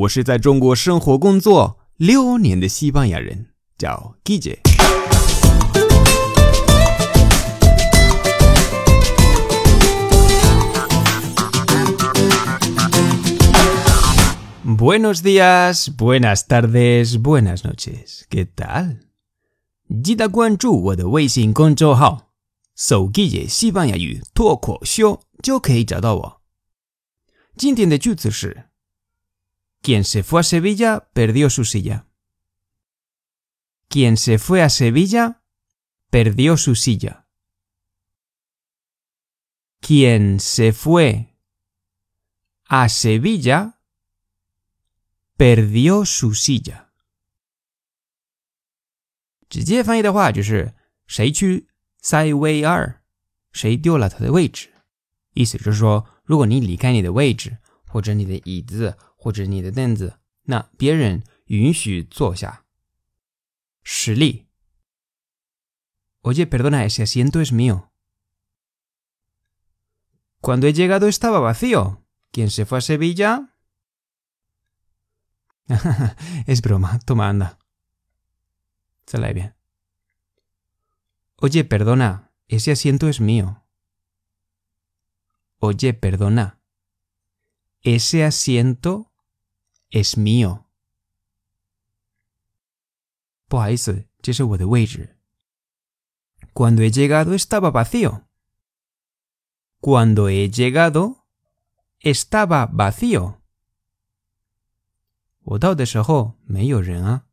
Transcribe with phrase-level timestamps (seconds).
[0.00, 4.60] 我是在中国生活工作六年的西班牙人，叫 Guille。
[14.64, 18.22] Buenos días, buenas tardes, buenas noches.
[18.30, 19.00] ¿Qué tal?
[20.02, 22.30] 记得关注我的微信公众号
[22.74, 26.40] “手 Guille 西班牙语脱口秀”，就可以找到我。
[27.58, 28.69] 今天的句子是
[29.81, 32.05] Quien se fue a Sevilla perdió su silla.
[33.87, 35.41] Quien se fue a Sevilla
[36.09, 37.27] perdió su silla.
[39.79, 41.35] Quien se fue
[42.67, 43.79] a Sevilla
[45.37, 46.85] perdió su silla.
[49.47, 50.73] 直接翻译的话就是
[51.05, 51.67] 谁去
[52.01, 53.03] 塞维尔，
[53.51, 54.73] 谁丢了他的位置。
[55.33, 62.65] 意思就是说，如果你离开你的位置，或者你的椅子， 或者你的凳子，那别人允许坐下。
[63.83, 64.47] 实例：
[66.21, 67.91] Oye, perdona, ese asiento es mío.
[70.41, 72.01] Cuando he llegado estaba vacío.
[72.31, 73.53] ¿Quién se fue a Sevilla?
[76.45, 77.57] es broma, toma anda.
[79.05, 79.55] 再来一遍。
[81.37, 83.63] Oye, perdona, ese asiento es mío.
[85.59, 86.59] Oye, perdona,
[87.81, 89.08] ese asiento
[89.91, 90.63] es mío.
[93.47, 95.17] 不好意思，这是我的位置。
[96.53, 98.23] Cuando he llegado estaba vacío.
[99.81, 101.23] Cuando he llegado
[101.99, 103.39] estaba vacío.
[105.43, 107.25] 我到的时候没有人啊。¿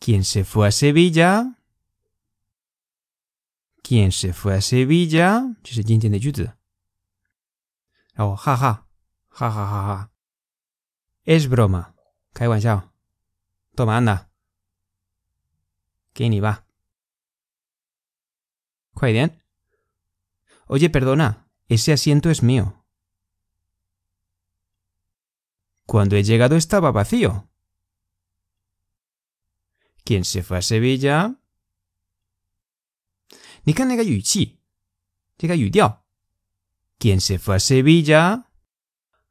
[0.00, 1.56] Quién se fue a Sevilla?
[3.82, 5.56] ¿Quién se fue a Sevilla?
[5.62, 6.52] 这是今天的句子。
[8.14, 8.86] 然后哈哈
[9.28, 10.10] 哈哈哈哈
[11.25, 11.95] es broma.
[12.33, 12.93] Kai Wanshao.
[13.75, 14.31] Toma, anda.
[16.13, 16.65] ¿Quién iba?
[19.11, 19.43] bien?
[20.67, 22.85] Oye, perdona, ese asiento es mío.
[25.85, 27.49] Cuando he llegado estaba vacío.
[30.03, 31.35] Quien se fue a Sevilla?
[33.65, 34.61] Nikan Yuichi.
[35.39, 35.55] Llega
[36.99, 38.51] Quien se fue a Sevilla?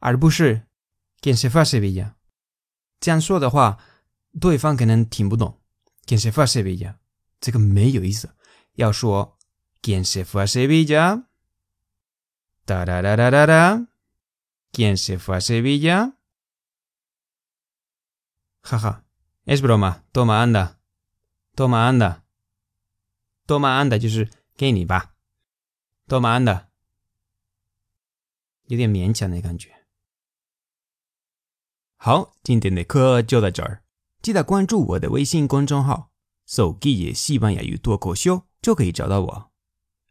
[0.00, 0.62] Arbushi
[1.21, 2.13] 不是 ¿Quién se fue a Sevilla？
[2.99, 3.77] 这样说的话，
[4.39, 5.59] 对方可能听不懂。¿
[6.05, 6.97] Quién se fue a Sevilla？
[7.39, 8.35] 这个没有意思。
[8.73, 9.37] 要说
[9.81, 11.25] ¿Quién se fue a Sevilla？
[12.65, 13.87] 哒哒哒哒哒哒，¿
[14.71, 16.13] Quién se fue a Sevilla？
[18.61, 19.03] 哈哈。
[19.45, 20.03] Es broma.
[20.11, 20.77] Toma, anda.
[21.55, 22.23] Toma, anda.
[23.47, 25.15] Toma, anda 就是给你吧。
[26.05, 26.67] Toma, anda
[28.65, 29.73] 有点勉强的感觉。
[32.04, 33.82] 好，今天的课就到这儿，
[34.22, 36.08] 记得关注我的微信公众号
[36.48, 39.50] “手机西班牙语脱口秀”，就可以找到我。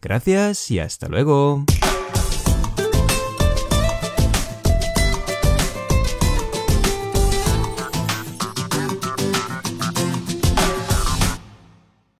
[0.00, 1.64] Gracias y hasta luego。